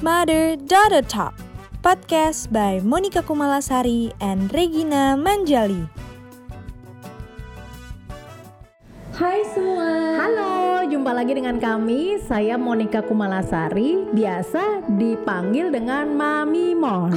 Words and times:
Mother 0.00 0.56
Daughter 0.56 1.04
Talk, 1.04 1.36
podcast 1.84 2.48
by 2.48 2.80
Monica 2.80 3.20
Kumalasari 3.20 4.08
and 4.24 4.48
Regina 4.48 5.12
Manjali. 5.12 5.84
Hai 9.12 9.44
semua. 9.52 10.16
Halo, 10.16 10.88
jumpa 10.88 11.12
lagi 11.12 11.36
dengan 11.36 11.60
kami. 11.60 12.16
Saya 12.24 12.56
Monica 12.56 13.04
Kumalasari, 13.04 14.08
biasa 14.16 14.88
dipanggil 14.88 15.68
dengan 15.68 16.16
Mami 16.16 16.72
Mon. 16.72 17.12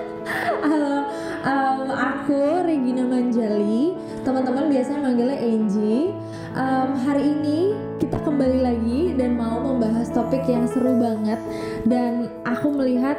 Halo, 0.64 1.12
um, 1.44 1.92
aku 1.92 2.64
Regina 2.64 3.04
Manjali. 3.04 3.92
Teman-teman 4.24 4.72
biasanya 4.72 5.12
manggilnya 5.12 5.36
Angie. 5.44 6.16
Um, 6.58 6.98
hari 7.06 7.22
ini 7.22 7.70
kita 8.02 8.18
kembali 8.18 8.58
lagi 8.66 9.14
dan 9.14 9.38
mau 9.38 9.62
membahas 9.62 10.10
topik 10.10 10.42
yang 10.42 10.66
seru 10.66 10.98
banget 10.98 11.38
dan 11.86 12.26
aku 12.42 12.74
melihat 12.74 13.14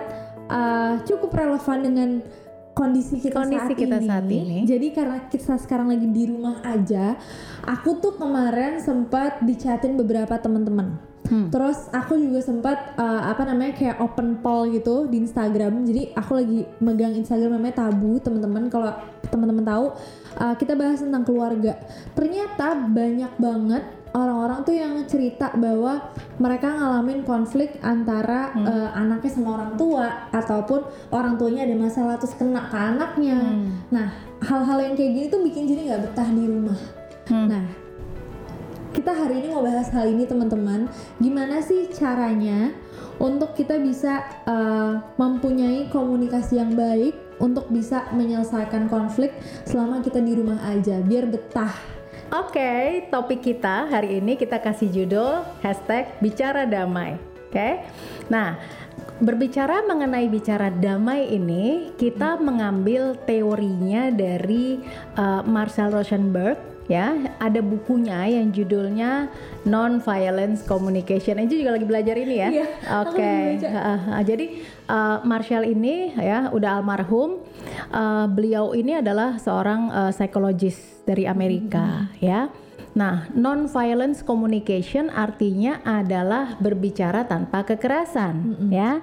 uh, 0.51 0.99
cukup 1.07 1.31
relevan 1.31 1.79
dengan 1.79 2.09
kondisi 2.75 3.15
kita, 3.23 3.39
Kondisi 3.39 3.63
saat, 3.63 3.79
kita 3.79 3.97
ini. 4.03 4.07
saat 4.11 4.27
ini. 4.27 4.57
Jadi 4.67 4.87
karena 4.91 5.23
kita 5.31 5.55
sekarang 5.55 5.87
lagi 5.87 6.11
di 6.11 6.27
rumah 6.27 6.59
aja, 6.67 7.15
aku 7.63 8.03
tuh 8.03 8.19
kemarin 8.19 8.83
sempat 8.83 9.39
dicatin 9.39 9.95
beberapa 9.95 10.35
teman-teman. 10.35 10.99
Hmm. 11.29 11.47
Terus 11.53 11.87
aku 11.93 12.17
juga 12.17 12.41
sempat 12.41 12.97
uh, 12.97 13.29
apa 13.29 13.45
namanya 13.45 13.77
kayak 13.77 14.01
open 14.01 14.41
poll 14.41 14.73
gitu 14.73 15.05
di 15.05 15.21
Instagram. 15.21 15.85
Jadi 15.85 16.11
aku 16.17 16.31
lagi 16.35 16.59
megang 16.81 17.13
Instagram 17.13 17.61
namanya 17.61 17.85
Tabu, 17.85 18.17
teman-teman. 18.17 18.67
Kalau 18.67 18.91
teman-teman 19.29 19.65
tahu, 19.65 19.85
uh, 20.41 20.55
kita 20.57 20.73
bahas 20.73 21.05
tentang 21.05 21.21
keluarga. 21.21 21.77
Ternyata 22.17 22.89
banyak 22.89 23.33
banget 23.37 23.83
orang-orang 24.09 24.65
tuh 24.65 24.73
yang 24.73 24.93
cerita 25.05 25.53
bahwa 25.53 26.09
mereka 26.41 26.73
ngalamin 26.73 27.21
konflik 27.21 27.77
antara 27.85 28.49
Hmm. 28.57 28.65
uh, 28.65 28.89
anaknya 28.97 29.29
sama 29.29 29.49
orang 29.61 29.71
tua 29.77 30.33
ataupun 30.33 30.81
orang 31.13 31.37
tuanya 31.37 31.69
ada 31.69 31.77
masalah 31.77 32.17
terus 32.17 32.33
kena 32.33 32.65
ke 32.73 32.77
anaknya. 32.77 33.37
Hmm. 33.37 33.85
Nah, 33.93 34.09
hal-hal 34.41 34.77
yang 34.81 34.93
kayak 34.97 35.11
gini 35.13 35.27
tuh 35.29 35.45
bikin 35.45 35.69
jadi 35.69 35.93
nggak 35.93 36.01
betah 36.09 36.29
di 36.33 36.43
rumah. 36.49 36.79
Hmm. 37.29 37.45
Nah, 37.45 37.63
kita 38.89 39.13
hari 39.13 39.45
ini 39.45 39.53
mau 39.53 39.61
bahas 39.61 39.89
hal 39.93 40.09
ini 40.09 40.25
teman-teman. 40.25 40.89
Gimana 41.21 41.61
sih 41.61 41.89
caranya 41.93 42.73
untuk 43.21 43.53
kita 43.53 43.77
bisa 43.77 44.25
uh, 44.49 45.01
mempunyai 45.19 45.91
komunikasi 45.93 46.57
yang 46.57 46.73
baik 46.73 47.13
untuk 47.37 47.69
bisa 47.69 48.09
menyelesaikan 48.11 48.89
konflik 48.89 49.31
selama 49.63 50.01
kita 50.01 50.19
di 50.19 50.33
rumah 50.35 50.59
aja, 50.65 50.99
biar 50.99 51.29
betah. 51.29 51.73
Oke, 52.29 53.05
topik 53.09 53.41
kita 53.41 53.89
hari 53.89 54.21
ini 54.21 54.37
kita 54.37 54.61
kasih 54.61 54.89
judul 54.93 55.41
hashtag 55.65 56.13
bicara 56.21 56.65
damai. 56.69 57.17
Oke, 57.49 57.81
nah 58.29 58.61
berbicara 59.17 59.81
mengenai 59.89 60.29
bicara 60.29 60.69
damai 60.69 61.33
ini 61.33 61.89
kita 61.97 62.37
mengambil 62.37 63.17
teorinya 63.25 64.13
dari 64.13 64.77
uh, 65.17 65.41
Marcel 65.41 65.89
Rosenberg 65.89 66.78
ya 66.89 67.37
ada 67.37 67.61
bukunya 67.61 68.25
yang 68.25 68.49
judulnya 68.49 69.29
non 69.63 70.01
violence 70.01 70.65
communication 70.65 71.37
ini 71.37 71.61
juga 71.61 71.77
lagi 71.77 71.85
belajar 71.85 72.17
ini 72.17 72.35
ya 72.41 72.49
Iya, 72.49 72.67
aku 72.81 73.13
oke 73.13 73.29
baca. 73.29 73.69
Uh, 73.69 74.01
uh, 74.09 74.21
jadi 74.25 74.45
uh, 74.89 75.17
Marshall 75.21 75.65
ini 75.69 76.17
ya 76.17 76.49
udah 76.49 76.81
almarhum. 76.81 77.45
Uh, 77.93 78.25
beliau 78.25 78.73
ini 78.73 78.97
adalah 78.97 79.37
seorang 79.37 79.93
uh, 79.93 80.11
psikologis 80.11 81.05
dari 81.05 81.29
Amerika 81.29 82.09
ya. 82.17 82.49
Nah, 82.99 83.31
non 83.31 83.71
violence 83.71 84.27
communication 84.27 85.07
artinya 85.07 85.79
adalah 85.87 86.59
berbicara 86.59 87.23
tanpa 87.23 87.63
kekerasan 87.63 88.67
ya. 88.67 88.99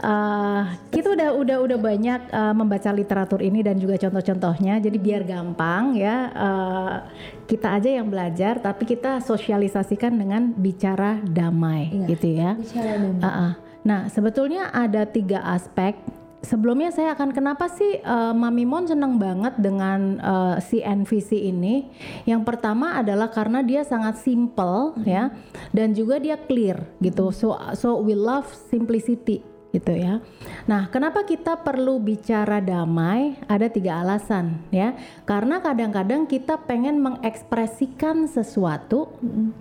Uh, 0.00 0.64
kita 0.88 1.12
udah 1.12 1.28
udah 1.36 1.56
udah 1.60 1.78
banyak 1.80 2.20
uh, 2.32 2.56
membaca 2.56 2.88
literatur 2.88 3.44
ini 3.44 3.60
dan 3.60 3.76
juga 3.76 4.00
contoh-contohnya. 4.00 4.80
Jadi 4.80 4.96
biar 4.96 5.28
gampang 5.28 5.92
ya 5.92 6.32
uh, 6.32 6.96
kita 7.44 7.76
aja 7.76 8.00
yang 8.00 8.08
belajar 8.08 8.64
tapi 8.64 8.88
kita 8.88 9.20
sosialisasikan 9.20 10.16
dengan 10.16 10.56
bicara 10.56 11.20
damai 11.20 11.92
Iya, 11.92 12.06
gitu 12.16 12.28
ya. 12.32 12.50
Bicara 12.56 12.96
damai. 12.96 13.20
Uh-uh. 13.20 13.52
Nah, 13.84 14.00
sebetulnya 14.08 14.72
ada 14.72 15.04
tiga 15.04 15.44
aspek. 15.44 16.23
Sebelumnya 16.44 16.92
saya 16.92 17.16
akan 17.16 17.32
kenapa 17.32 17.72
sih 17.72 18.04
uh, 18.04 18.36
Mami 18.36 18.68
Mon 18.68 18.84
seneng 18.84 19.16
banget 19.16 19.56
dengan 19.56 20.20
uh, 20.20 20.56
si 20.60 20.84
NVC 20.84 21.40
ini? 21.40 21.88
Yang 22.28 22.44
pertama 22.44 23.00
adalah 23.00 23.32
karena 23.32 23.64
dia 23.64 23.80
sangat 23.82 24.20
simple 24.20 24.92
ya, 25.08 25.32
dan 25.72 25.96
juga 25.96 26.20
dia 26.20 26.36
clear 26.36 26.84
gitu. 27.00 27.32
So 27.32 27.56
so 27.72 27.96
we 27.96 28.12
love 28.12 28.46
simplicity 28.68 29.53
gitu 29.74 29.90
ya. 29.90 30.22
Nah, 30.70 30.86
kenapa 30.86 31.26
kita 31.26 31.58
perlu 31.58 31.98
bicara 31.98 32.62
damai? 32.62 33.34
Ada 33.50 33.66
tiga 33.66 33.98
alasan 33.98 34.62
ya. 34.70 34.94
Karena 35.26 35.58
kadang-kadang 35.58 36.30
kita 36.30 36.62
pengen 36.62 37.02
mengekspresikan 37.02 38.30
sesuatu 38.30 39.10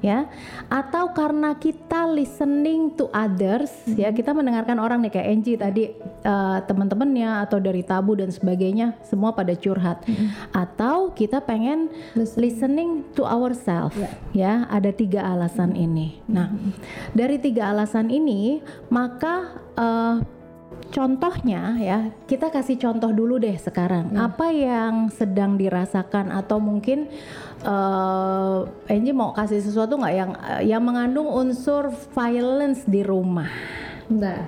ya, 0.06 0.30
atau 0.70 1.10
karena 1.18 1.58
kita 1.58 2.06
listening 2.06 2.94
to 2.94 3.10
others 3.10 3.74
ya, 3.90 4.14
kita 4.14 4.38
mendengarkan 4.38 4.78
orang 4.78 5.02
nih 5.02 5.12
kayak 5.18 5.28
Angie 5.34 5.58
tadi 5.58 5.84
eh, 6.22 6.60
teman-temannya 6.70 7.50
atau 7.50 7.58
dari 7.58 7.82
tabu 7.82 8.14
dan 8.14 8.30
sebagainya 8.30 8.94
semua 9.02 9.34
pada 9.34 9.58
curhat. 9.58 10.06
Atau 10.54 11.10
kita 11.18 11.42
pengen 11.42 11.90
listening 12.38 13.02
to 13.18 13.26
ourselves 13.26 13.98
ya. 14.32 14.70
Ada 14.70 14.94
tiga 14.94 15.26
alasan 15.26 15.74
ini. 15.74 16.22
Nah, 16.30 16.54
dari 17.18 17.42
tiga 17.42 17.74
alasan 17.74 18.14
ini 18.14 18.62
maka 18.94 19.63
eh, 19.78 20.16
contohnya 20.94 21.78
ya 21.78 22.00
kita 22.30 22.54
kasih 22.54 22.78
contoh 22.78 23.10
dulu 23.10 23.42
deh 23.42 23.58
sekarang 23.58 24.14
apa 24.14 24.50
yang 24.54 25.10
sedang 25.10 25.58
dirasakan 25.58 26.30
atau 26.30 26.62
mungkin 26.62 27.10
eh 27.64 28.60
Angie 28.94 29.16
mau 29.16 29.34
kasih 29.34 29.62
sesuatu 29.62 29.98
nggak 29.98 30.14
yang 30.14 30.32
yang 30.62 30.82
mengandung 30.86 31.30
unsur 31.30 31.90
violence 32.14 32.86
di 32.86 33.02
rumah 33.02 33.50
Bentar. 34.10 34.46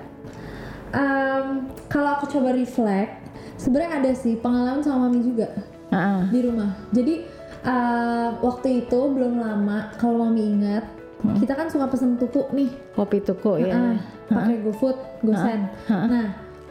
Um, 0.94 1.68
kalau 1.90 2.16
aku 2.16 2.30
coba 2.30 2.54
reflect, 2.54 3.20
sebenarnya 3.58 4.00
ada 4.00 4.12
sih 4.16 4.38
pengalaman 4.38 4.80
sama 4.84 5.08
mami 5.08 5.20
juga 5.24 5.48
Ah, 5.94 6.26
di 6.34 6.42
rumah. 6.42 6.74
Jadi 6.90 7.22
uh, 7.62 8.42
waktu 8.42 8.86
itu 8.86 9.00
belum 9.06 9.38
lama, 9.38 9.94
kalau 10.02 10.26
mami 10.26 10.42
ingat, 10.42 10.82
kita 11.16 11.52
kan 11.56 11.66
suka 11.72 11.88
pesen 11.88 12.20
tuku 12.20 12.44
nih, 12.52 12.70
kopi 12.92 13.24
tuku 13.24 13.64
ya 13.64 13.96
pakai 14.28 14.60
GoFood, 14.62 14.98
GoSend. 15.24 15.62
Ah. 15.88 16.06
Nah, 16.06 16.26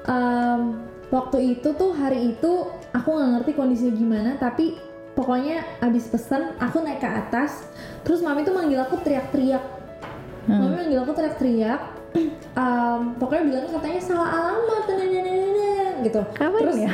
um, 0.06 0.62
waktu 1.10 1.58
itu 1.58 1.74
tuh 1.74 1.92
hari 1.98 2.38
itu 2.38 2.52
aku 2.94 3.10
nggak 3.10 3.30
ngerti 3.42 3.52
kondisinya 3.58 3.94
gimana, 3.98 4.32
tapi 4.38 4.78
pokoknya 5.18 5.64
abis 5.82 6.12
pesen, 6.12 6.54
aku 6.62 6.84
naik 6.84 7.02
ke 7.02 7.10
atas, 7.10 7.66
terus 8.06 8.22
mami 8.22 8.46
tuh 8.46 8.54
manggil 8.54 8.80
aku 8.84 9.02
teriak-teriak. 9.02 9.64
Hmm. 10.46 10.62
Mami 10.62 10.74
manggil 10.86 11.00
aku 11.02 11.12
teriak-teriak, 11.18 11.82
um, 12.54 13.18
pokoknya 13.18 13.44
bilang 13.50 13.66
katanya 13.72 14.00
salah 14.04 14.30
alamat, 14.30 14.84
dan 14.86 15.00
gitu. 16.06 16.22
kapan 16.38 16.62
Terus- 16.62 16.80
ya 16.86 16.94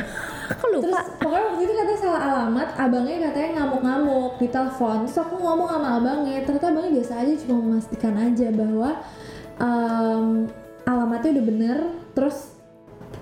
aku 0.50 0.64
lupa. 0.72 0.82
Terus 0.88 1.00
pokoknya 1.22 1.44
waktu 1.52 1.62
itu 1.62 1.72
katanya 1.76 2.00
salah 2.00 2.22
alamat, 2.26 2.68
abangnya 2.74 3.16
katanya 3.30 3.48
ngamuk-ngamuk 3.60 4.32
di 4.40 4.48
telepon. 4.50 4.96
Terus 5.06 5.18
aku 5.22 5.34
ngomong 5.38 5.68
sama 5.70 5.88
abangnya, 6.00 6.38
ternyata 6.42 6.66
abangnya 6.72 6.92
biasa 6.98 7.12
aja 7.22 7.32
cuma 7.46 7.56
memastikan 7.62 8.14
aja 8.18 8.48
bahwa 8.50 8.90
em, 9.60 10.26
alamatnya 10.88 11.30
udah 11.38 11.44
bener, 11.46 11.78
terus 12.16 12.36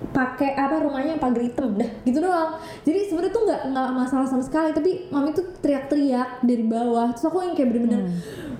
pakai 0.09 0.57
apa 0.57 0.81
rumahnya 0.81 1.13
yang 1.13 1.21
pagar 1.21 1.43
hitam 1.45 1.77
dah 1.77 1.89
gitu 2.01 2.17
doang. 2.25 2.57
Jadi 2.81 2.99
sebenarnya 3.05 3.33
tuh 3.37 3.43
nggak 3.45 3.61
nggak 3.69 3.89
masalah 3.93 4.25
sama 4.25 4.41
sekali 4.41 4.73
tapi 4.73 5.11
mami 5.13 5.29
tuh 5.37 5.45
teriak-teriak 5.61 6.41
dari 6.41 6.63
bawah. 6.65 7.13
Terus 7.13 7.25
aku 7.29 7.37
yang 7.45 7.53
kayak 7.53 7.69
bener-bener 7.69 8.01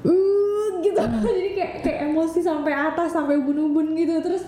uh 0.05 0.67
gitu. 0.85 1.01
Jadi 1.25 1.49
kayak 1.57 1.73
kayak 1.81 1.99
emosi 2.13 2.39
sampai 2.45 2.73
atas 2.73 3.09
sampai 3.13 3.41
ubun-ubun 3.41 3.97
gitu. 3.97 4.21
Terus 4.21 4.43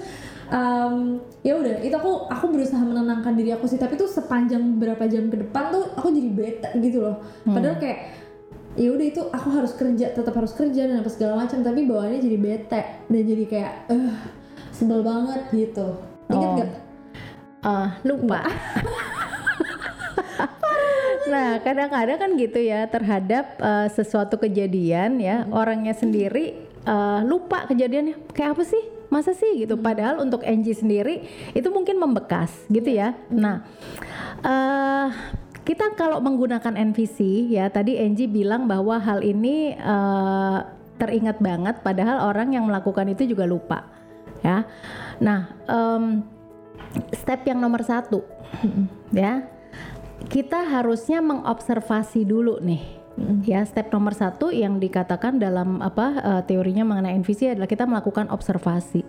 em, 0.51 1.21
ya 1.45 1.53
udah 1.55 1.79
itu 1.79 1.95
aku 1.95 2.27
aku 2.27 2.45
berusaha 2.51 2.81
menenangkan 2.81 3.37
diri 3.37 3.53
aku 3.55 3.69
sih. 3.69 3.79
Tapi 3.79 3.95
tuh 3.95 4.09
sepanjang 4.09 4.75
beberapa 4.75 5.07
jam 5.07 5.31
ke 5.31 5.37
depan 5.39 5.71
tuh 5.71 5.93
aku 5.95 6.11
jadi 6.11 6.29
bete 6.33 6.69
gitu 6.83 7.05
loh. 7.05 7.21
Padahal 7.45 7.77
kayak 7.79 7.99
ya 8.73 8.89
udah 8.89 9.05
itu 9.05 9.21
aku 9.29 9.47
harus 9.53 9.77
kerja 9.77 10.09
tetap 10.17 10.33
harus 10.33 10.51
kerja 10.57 10.89
dan 10.89 10.99
apa 10.99 11.09
segala 11.13 11.45
macam. 11.45 11.61
Tapi 11.61 11.85
bawaannya 11.85 12.19
jadi 12.19 12.37
bete 12.41 12.81
dan 13.07 13.23
jadi 13.23 13.43
kayak 13.47 13.73
eh 13.93 14.15
sebel 14.73 15.05
banget 15.05 15.41
gitu. 15.53 15.87
Ingat 16.33 16.49
Oh. 16.49 16.55
nggak? 16.57 16.71
Eh, 17.63 17.87
lupa. 18.03 18.39
Nah, 21.23 21.57
kadang-kadang 21.63 22.19
kan 22.19 22.31
gitu 22.35 22.59
ya 22.61 22.85
terhadap 22.85 23.57
eh, 23.57 23.87
sesuatu 23.89 24.37
kejadian 24.37 25.17
ya, 25.17 25.47
orangnya 25.49 25.95
sendiri 25.95 26.53
eh, 26.83 27.19
lupa 27.23 27.65
kejadiannya. 27.65 28.29
Kayak 28.35 28.59
apa 28.59 28.63
sih? 28.67 28.83
Masa 29.13 29.37
sih 29.37 29.61
gitu. 29.61 29.77
Padahal 29.77 30.17
untuk 30.25 30.41
Angie 30.41 30.73
sendiri 30.73 31.21
itu 31.53 31.69
mungkin 31.69 32.01
membekas 32.01 32.49
gitu 32.73 32.89
ya. 32.89 33.13
Nah, 33.29 33.61
eh 34.41 35.07
kita 35.63 35.95
kalau 35.95 36.19
menggunakan 36.19 36.75
NVC 36.75 37.47
ya, 37.53 37.71
tadi 37.71 37.95
Angie 37.95 38.27
bilang 38.27 38.67
bahwa 38.67 38.99
hal 38.99 39.23
ini 39.23 39.77
eh, 39.77 40.59
teringat 40.97 41.39
banget 41.39 41.79
padahal 41.81 42.31
orang 42.31 42.53
yang 42.55 42.65
melakukan 42.67 43.07
itu 43.11 43.29
juga 43.29 43.45
lupa. 43.47 43.85
ya. 44.43 44.67
Nah, 45.23 45.55
em, 45.71 46.19
step 47.15 47.47
yang 47.47 47.63
nomor 47.63 47.79
satu, 47.79 48.27
ya, 49.15 49.47
kita 50.27 50.67
harusnya 50.67 51.23
mengobservasi 51.23 52.27
dulu 52.27 52.59
nih. 52.59 53.02
Ya, 53.45 53.61
step 53.61 53.93
nomor 53.93 54.17
satu 54.17 54.49
yang 54.49 54.81
dikatakan 54.81 55.37
dalam 55.37 55.85
apa 55.85 56.07
eh, 56.17 56.41
teorinya 56.49 56.81
mengenai 56.81 57.13
NVC 57.21 57.53
adalah 57.53 57.69
kita 57.69 57.85
melakukan 57.85 58.25
observasi. 58.33 59.05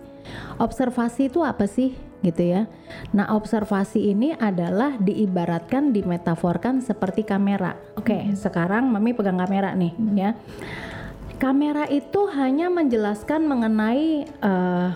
Observasi 0.61 1.33
itu 1.33 1.41
apa 1.41 1.65
sih, 1.65 1.97
gitu 2.21 2.43
ya? 2.45 2.69
Nah, 3.17 3.33
observasi 3.33 4.13
ini 4.13 4.37
adalah 4.37 4.93
diibaratkan, 5.01 5.89
dimetaforkan 5.89 6.85
seperti 6.85 7.25
kamera. 7.25 7.73
Oke, 7.97 8.29
sekarang 8.37 8.93
mami 8.93 9.17
pegang 9.17 9.41
kamera 9.41 9.73
nih, 9.73 9.93
ya. 10.13 10.37
Kamera 11.41 11.89
itu 11.89 12.29
hanya 12.29 12.69
menjelaskan 12.69 13.49
mengenai 13.49 14.29
eh, 14.29 14.89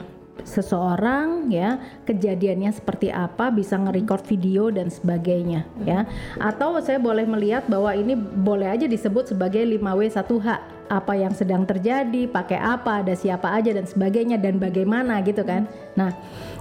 seseorang 0.48 1.50
ya 1.52 1.80
kejadiannya 2.06 2.72
seperti 2.72 3.10
apa 3.10 3.50
bisa 3.50 3.76
nge-record 3.80 4.24
video 4.28 4.70
dan 4.70 4.92
sebagainya 4.92 5.66
ya. 5.84 6.06
Atau 6.40 6.78
saya 6.84 7.00
boleh 7.00 7.24
melihat 7.28 7.68
bahwa 7.68 7.96
ini 7.96 8.16
boleh 8.18 8.68
aja 8.70 8.86
disebut 8.86 9.32
sebagai 9.32 9.64
5W1H 9.66 10.80
apa 10.90 11.14
yang 11.14 11.38
sedang 11.38 11.70
terjadi 11.70 12.26
pakai 12.26 12.58
apa 12.58 13.06
ada 13.06 13.14
siapa 13.14 13.54
aja 13.54 13.70
dan 13.78 13.86
sebagainya 13.86 14.42
dan 14.42 14.58
bagaimana 14.58 15.22
gitu 15.22 15.46
kan. 15.46 15.70
Nah 15.94 16.12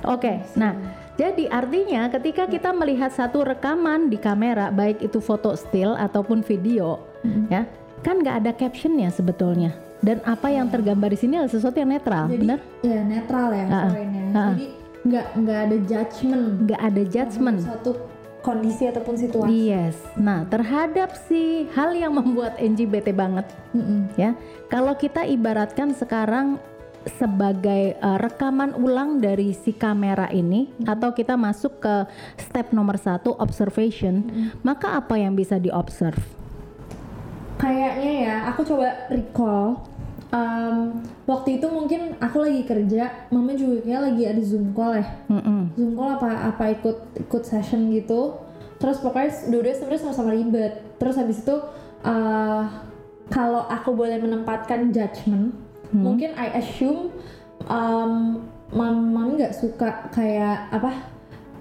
oke 0.05 0.45
nah 0.55 0.77
jadi 1.19 1.51
artinya 1.51 2.07
ketika 2.15 2.47
kita 2.47 2.71
melihat 2.71 3.11
satu 3.11 3.43
rekaman 3.43 4.07
di 4.07 4.21
kamera 4.21 4.71
baik 4.71 5.03
itu 5.03 5.19
foto 5.19 5.59
still 5.59 5.99
ataupun 5.99 6.47
video 6.47 7.03
ya 7.51 7.67
kan 8.07 8.23
nggak 8.23 8.37
ada 8.47 8.53
captionnya 8.55 9.11
sebetulnya 9.11 9.75
dan 9.99 10.23
apa 10.23 10.49
yang 10.51 10.71
tergambar 10.71 11.11
di 11.11 11.19
sini 11.19 11.35
adalah 11.43 11.53
sesuatu 11.53 11.77
yang 11.79 11.91
netral 11.91 12.31
Jadi 12.31 12.41
benar 12.43 12.59
ya 12.87 13.01
netral 13.03 13.49
ya 13.51 13.67
ah. 13.67 13.93
Jadi 14.55 14.67
nggak 15.09 15.27
nggak 15.41 15.59
ada 15.59 15.77
judgement 15.87 16.45
nggak 16.67 16.81
ada 16.83 17.03
judgement 17.07 17.59
suatu 17.63 17.93
kondisi 18.43 18.87
ataupun 18.87 19.15
situasi. 19.19 19.51
Yes. 19.51 19.99
Nah, 20.15 20.47
terhadap 20.47 21.15
si 21.29 21.67
hal 21.75 21.93
yang 21.93 22.15
membuat 22.15 22.57
Angie 22.57 22.87
bete 22.87 23.11
banget, 23.11 23.45
Mm-mm. 23.75 24.09
ya. 24.15 24.33
Kalau 24.71 24.95
kita 24.95 25.27
ibaratkan 25.27 25.93
sekarang 25.93 26.57
sebagai 27.19 27.97
uh, 28.01 28.19
rekaman 28.21 28.77
ulang 28.77 29.19
dari 29.19 29.55
si 29.55 29.75
kamera 29.75 30.29
ini, 30.31 30.71
atau 30.87 31.11
kita 31.15 31.35
masuk 31.35 31.83
ke 31.83 31.95
step 32.39 32.71
nomor 32.71 32.97
satu 33.01 33.35
observation, 33.37 34.25
maka 34.63 34.97
apa 34.97 35.17
yang 35.19 35.35
bisa 35.35 35.57
diobserve? 35.57 36.38
Kayaknya 37.59 38.13
ya, 38.23 38.37
aku 38.55 38.63
coba 38.63 39.11
recall. 39.11 39.83
um, 40.33 41.01
waktu 41.25 41.61
itu 41.61 41.67
mungkin 41.73 42.17
aku 42.21 42.45
lagi 42.45 42.63
kerja, 42.69 43.29
mama 43.33 43.57
juga 43.57 43.81
kayak 43.85 44.03
lagi 44.13 44.23
ada 44.29 44.43
zoom 44.45 44.77
call 44.77 45.01
ya. 45.01 45.07
Mm-mm. 45.33 45.73
Zoom 45.77 45.97
call 45.97 46.11
apa 46.21 46.31
apa 46.53 46.65
ikut 46.77 46.99
ikut 47.29 47.43
session 47.45 47.89
gitu. 47.93 48.37
Terus 48.79 49.03
pokoknya 49.03 49.51
dua-duanya 49.51 49.77
sebenarnya 49.77 50.03
sama-sama 50.05 50.31
ribet. 50.37 50.73
Terus 51.01 51.17
habis 51.19 51.43
itu 51.43 51.57
uh, 52.07 52.63
kalau 53.29 53.63
aku 53.67 53.93
boleh 53.93 54.21
menempatkan 54.23 54.95
judgement, 54.95 55.53
mungkin 55.93 56.33
I 56.37 56.63
assume 56.63 57.11
um, 57.67 58.45
mam 58.69 58.97
mami 59.17 59.41
nggak 59.41 59.57
suka 59.57 60.13
kayak 60.13 60.69
apa 60.69 61.18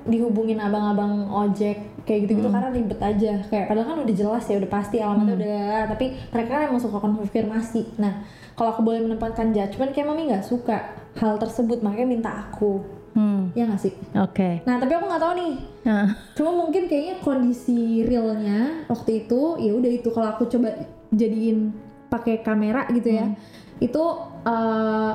dihubungin 0.08 0.58
abang-abang 0.58 1.28
ojek 1.28 2.04
kayak 2.08 2.26
gitu-gitu 2.26 2.48
karena 2.48 2.72
ribet 2.72 3.00
aja. 3.04 3.34
Kayak 3.52 3.66
padahal 3.68 3.88
kan 3.92 3.98
udah 4.08 4.16
jelas 4.16 4.44
ya 4.48 4.56
udah 4.58 4.72
pasti 4.72 4.98
alamatnya 5.04 5.36
udah 5.36 5.78
tapi 5.92 6.06
mereka 6.32 6.50
kan 6.56 6.62
emang 6.72 6.82
suka 6.82 6.98
konfirmasi. 7.04 7.82
Nah 8.00 8.24
kalau 8.56 8.74
aku 8.74 8.82
boleh 8.82 9.04
menempatkan 9.04 9.52
judgement 9.52 9.92
kayak 9.92 10.08
mami 10.08 10.32
nggak 10.32 10.48
suka 10.48 10.96
hal 11.20 11.36
tersebut 11.38 11.84
makanya 11.84 12.08
minta 12.08 12.32
aku. 12.48 12.98
Hmm. 13.18 13.50
ya 13.58 13.66
nggak 13.66 13.82
sih? 13.82 13.94
Oke. 14.14 14.62
nah 14.62 14.78
tapi 14.78 14.94
aku 14.94 15.10
nggak 15.10 15.24
tahu 15.26 15.34
nih. 15.42 15.54
Nah, 15.90 16.14
cuma 16.38 16.52
mungkin 16.54 16.86
kayaknya 16.86 17.18
kondisi 17.26 18.06
realnya 18.06 18.86
waktu 18.86 19.26
itu 19.26 19.58
ya 19.58 19.74
udah 19.74 19.90
itu 19.90 20.14
kalau 20.14 20.38
aku 20.38 20.46
coba 20.46 20.86
jadiin 21.10 21.74
pakai 22.14 22.46
kamera 22.46 22.86
gitu 22.94 23.10
ya 23.10 23.34
itu 23.82 24.04
eh, 24.46 25.14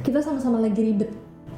kita 0.00 0.18
sama-sama 0.24 0.64
lagi 0.64 0.80
ribet. 0.80 1.10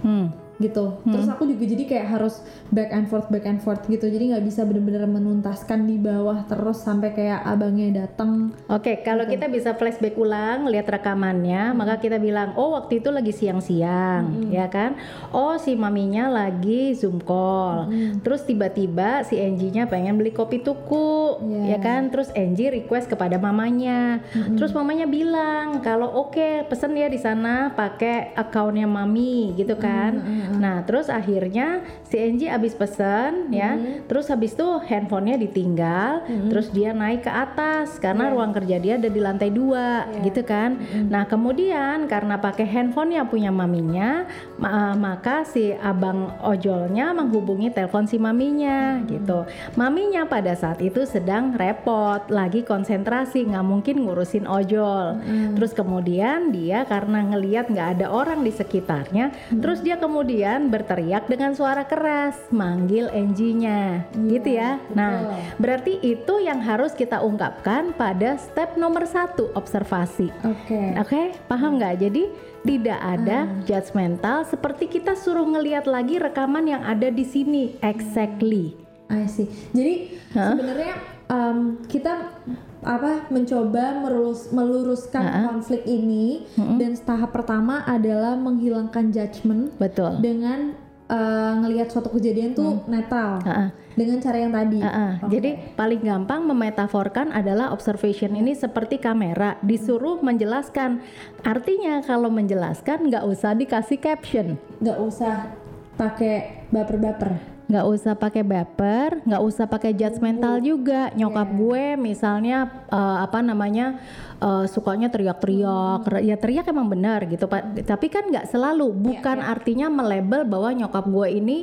Hmm. 0.03 0.35
Gitu. 0.59 1.03
Terus 1.03 1.27
aku 1.27 1.47
juga 1.47 1.65
jadi 1.67 1.85
kayak 1.85 2.07
harus 2.15 2.41
back 2.71 2.91
and 2.91 3.07
forth 3.07 3.29
back 3.29 3.45
and 3.45 3.61
forth 3.61 3.83
gitu. 3.87 4.07
Jadi 4.07 4.35
nggak 4.35 4.45
bisa 4.45 4.63
bener-bener 4.63 5.05
menuntaskan 5.05 5.87
di 5.87 5.99
bawah 5.99 6.47
terus 6.47 6.81
sampai 6.81 7.11
kayak 7.11 7.43
abangnya 7.43 8.07
datang 8.07 8.55
Oke, 8.67 9.01
kalau 9.05 9.25
kita 9.25 9.47
bisa 9.47 9.77
flashback 9.77 10.17
ulang, 10.17 10.67
lihat 10.67 10.89
rekamannya, 10.89 11.77
maka 11.77 12.01
kita 12.01 12.17
bilang, 12.17 12.57
oh 12.57 12.75
waktu 12.75 12.99
itu 13.01 13.13
lagi 13.13 13.31
siang-siang, 13.31 14.49
ya 14.49 14.67
kan? 14.69 14.97
Oh 15.31 15.57
si 15.57 15.77
maminya 15.77 16.29
lagi 16.29 16.97
zoom 16.97 17.21
call, 17.21 17.91
terus 18.25 18.43
tiba-tiba 18.45 19.23
si 19.23 19.37
Angie-nya 19.37 19.87
pengen 19.87 20.17
beli 20.17 20.33
kopi 20.33 20.61
tuku, 20.61 21.39
Iya. 21.45 21.77
ya 21.77 21.79
kan? 21.79 22.09
Terus 22.09 22.33
Angie 22.33 22.73
request 22.73 23.07
kepada 23.09 23.37
mamanya, 23.37 24.25
terus 24.57 24.73
mamanya 24.73 25.05
bilang 25.05 25.81
kalau 25.81 26.09
oke 26.27 26.67
pesen 26.69 26.97
ya 26.97 27.09
di 27.09 27.21
sana 27.21 27.73
pakai 27.75 28.33
akunnya 28.35 28.89
mami, 28.89 29.53
gitu 29.55 29.77
kan? 29.77 30.19
Nah 30.59 30.83
terus 30.83 31.09
akhirnya 31.09 31.81
si 32.05 32.19
Angie 32.19 32.51
abis 32.51 32.75
pesen, 32.75 33.49
ya, 33.51 33.79
terus 34.07 34.29
habis 34.29 34.53
itu 34.53 34.69
handphonenya 34.85 35.37
ditinggal, 35.41 36.11
terus 36.51 36.69
dia 36.71 36.91
naik 36.93 37.25
ke 37.25 37.33
atas 37.33 37.97
karena 38.03 38.29
ruang 38.33 38.53
kerja 38.53 38.77
dia 38.83 38.95
ada 38.99 39.09
di 39.09 39.21
lantai 39.23 39.51
dua 39.51 40.09
gitu 40.21 40.43
kan. 40.43 40.77
Nah 41.09 41.25
kemudian 41.25 42.05
karena 42.11 42.37
pakai 42.37 42.67
handphonenya 42.67 43.25
punya 43.29 43.51
maminya 43.55 44.27
ma- 44.59 44.97
maka 44.97 45.47
si 45.47 45.73
abang 45.79 46.35
ojolnya 46.43 47.15
menghubungi 47.17 47.71
telepon 47.71 48.05
si 48.05 48.19
maminya 48.19 49.01
gitu. 49.07 49.47
Maminya 49.79 50.27
pada 50.27 50.53
saat 50.55 50.83
itu 50.83 51.07
sedang 51.07 51.55
repot 51.57 52.27
lagi 52.29 52.67
konsentrasi 52.67 53.49
nggak 53.49 53.67
mungkin 53.67 54.05
ngurusin 54.05 54.45
ojol. 54.49 55.19
Terus 55.57 55.73
kemudian 55.73 56.51
dia 56.51 56.85
karena 56.85 57.23
ngeliat 57.25 57.71
nggak 57.71 57.89
ada 57.99 58.07
orang 58.11 58.45
di 58.45 58.53
sekitarnya 58.53 59.31
terus 59.61 59.81
dia 59.81 59.97
kemudian 59.97 60.34
berteriak 60.73 61.31
dengan 61.31 61.55
suara 61.55 61.87
keras 61.87 62.35
manggil 62.51 63.07
Angie-nya 63.15 64.03
gitu 64.27 64.59
ya. 64.59 64.83
Nah 64.91 65.45
Berarti 65.59 66.01
itu 66.03 66.43
yang 66.43 66.59
harus 66.65 66.93
kita 66.97 67.23
ungkapkan 67.23 67.95
pada 67.95 68.35
step 68.41 68.75
nomor 68.75 69.07
satu 69.07 69.55
observasi. 69.55 70.33
oke. 70.43 70.81
Oke, 70.99 71.23
paham 71.47 71.79
nggak? 71.79 72.01
Jadi 72.03 72.23
tidak 72.65 72.99
ada 72.99 73.45
judgmental 73.69 74.49
seperti 74.49 74.89
kita 74.89 75.13
suruh 75.13 75.45
ngeliat 75.45 75.85
lagi 75.85 76.17
rekaman 76.17 76.65
yang 76.65 76.83
ada 76.83 77.13
di 77.13 77.23
sini 77.23 77.77
exactly. 77.85 78.73
I 79.13 79.29
see. 79.29 79.47
Jadi 79.77 80.17
sebenarnya 80.33 80.95
um, 81.29 81.77
kita 81.85 82.41
apa 82.85 83.33
mencoba 83.33 84.05
merulus, 84.05 84.53
meluruskan 84.53 85.25
konflik 85.49 85.83
ini 85.89 86.45
dan 86.77 86.95
tahap 87.01 87.33
pertama 87.33 87.81
adalah 87.89 88.37
menghilangkan 88.37 89.09
judgement 89.11 89.73
Betul. 89.81 90.21
dengan 90.21 90.77
uh, 91.09 91.53
ngelihat 91.65 91.89
suatu 91.93 92.13
kejadian 92.13 92.53
tuh 92.53 92.85
netral 92.89 93.41
Ha-ha. 93.45 93.73
dengan 93.97 94.21
cara 94.21 94.37
yang 94.41 94.53
tadi. 94.53 94.81
Ah, 94.85 94.89
ah. 94.93 95.13
Jadi 95.29 95.57
paling 95.77 96.03
gampang 96.05 96.45
memetaforkan 96.45 97.33
adalah 97.33 97.73
observation 97.73 98.37
ini 98.37 98.53
seperti 98.53 99.01
kamera 99.01 99.57
disuruh 99.65 100.21
menjelaskan. 100.21 101.01
Artinya 101.45 102.05
kalau 102.05 102.29
menjelaskan 102.29 103.09
nggak 103.09 103.25
usah 103.25 103.57
dikasih 103.57 103.99
caption. 104.01 104.61
nggak 104.81 104.99
usah 105.01 105.57
pakai 105.95 106.67
baper-baper. 106.75 107.54
Nggak 107.65 107.85
usah 107.89 108.13
pakai 108.17 108.43
baper, 108.45 109.25
nggak 109.25 109.43
usah 109.43 109.65
pakai 109.65 109.97
judgmental 109.97 110.61
juga. 110.61 111.09
Nyokap 111.17 111.49
gue 111.57 111.85
misalnya 111.97 112.85
eh, 112.93 113.19
apa 113.25 113.41
namanya 113.41 113.99
eh, 114.43 114.65
sukanya 114.69 115.09
teriak-teriak, 115.09 116.21
ya 116.21 116.37
teriak 116.37 116.69
emang 116.69 116.93
benar 116.93 117.25
gitu, 117.29 117.49
Pak. 117.49 117.85
Tapi 117.85 118.07
kan 118.13 118.29
nggak 118.29 118.53
selalu, 118.53 118.93
bukan 118.93 119.41
artinya 119.41 119.89
melabel 119.89 120.45
bahwa 120.45 120.71
nyokap 120.77 121.05
gue 121.09 121.29
ini 121.33 121.59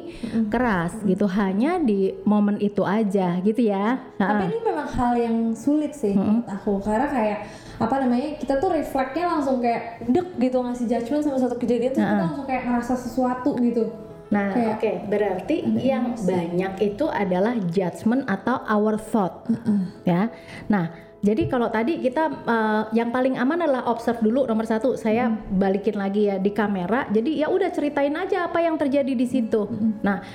keras 0.49 0.97
gitu. 1.05 1.29
Hanya 1.29 1.77
di 1.77 2.13
momen 2.25 2.57
itu 2.57 2.81
aja 2.81 3.37
gitu 3.41 3.61
ya. 3.61 4.01
Tapi 4.17 4.49
ini 4.49 4.59
memang 4.65 4.87
hal 4.89 5.13
yang 5.17 5.37
sulit 5.53 5.93
sih 5.93 6.13
menurut 6.17 6.47
aku 6.49 6.81
karena 6.83 7.07
kayak 7.07 7.39
apa 7.81 7.95
namanya 7.97 8.37
kita 8.37 8.61
tuh 8.61 8.69
refleksnya 8.77 9.25
langsung 9.25 9.57
kayak 9.57 10.05
dek 10.05 10.37
gitu 10.37 10.61
ngasih 10.61 10.85
judgement 10.85 11.23
sama 11.25 11.37
satu 11.41 11.57
kejadian 11.57 11.91
terus 11.97 12.05
kita 12.05 12.25
langsung 12.29 12.45
kayak 12.45 12.63
ngerasa 12.69 12.93
sesuatu 12.93 13.57
gitu. 13.57 13.89
Nah, 14.31 14.55
oke, 14.79 15.11
berarti 15.11 15.59
yang 15.83 16.15
banyak 16.15 16.95
itu 16.95 17.05
adalah 17.11 17.51
judgment 17.67 18.23
atau 18.31 18.63
our 18.63 18.95
thought, 18.95 19.43
ya. 20.07 20.31
Nah, 20.71 20.87
jadi 21.21 21.45
kalau 21.45 21.69
tadi 21.69 22.01
kita 22.01 22.33
eh, 22.33 22.83
yang 22.97 23.13
paling 23.13 23.37
aman 23.37 23.61
adalah 23.61 23.85
observe 23.91 24.25
dulu 24.25 24.49
nomor 24.49 24.65
satu. 24.65 24.97
Saya 24.97 25.29
balikin 25.29 25.93
lagi 25.93 26.25
ya 26.25 26.41
di 26.41 26.49
kamera. 26.49 27.05
Jadi 27.13 27.37
ya 27.37 27.51
udah 27.51 27.69
ceritain 27.69 28.15
aja 28.17 28.49
apa 28.49 28.57
yang 28.57 28.73
terjadi 28.79 29.13
di 29.13 29.27
situ. 29.29 29.69
Nah, 30.01 30.25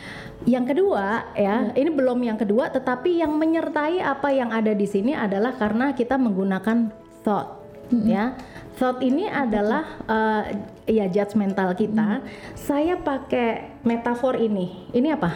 yang 0.46 0.62
kedua 0.62 1.34
ya, 1.34 1.74
ini 1.74 1.90
belum 1.90 2.22
yang 2.22 2.38
kedua, 2.38 2.70
tetapi 2.70 3.18
yang 3.18 3.34
menyertai 3.34 3.98
apa 3.98 4.30
yang 4.30 4.54
ada 4.54 4.70
di 4.76 4.86
sini 4.86 5.10
adalah 5.10 5.58
karena 5.58 5.90
kita 5.90 6.14
menggunakan 6.14 6.94
thought, 7.26 7.64
ya. 7.90 8.38
Thought 8.78 9.02
ini 9.02 9.26
adalah 9.26 9.82
eh, 10.06 10.75
ya 10.86 11.06
judgmental 11.06 11.74
kita, 11.74 12.22
saya 12.54 12.96
pakai 12.96 13.78
metafor 13.82 14.38
ini. 14.38 14.88
Ini 14.94 15.18
apa? 15.18 15.30